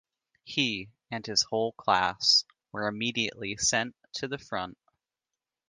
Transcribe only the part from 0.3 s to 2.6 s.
He and his whole class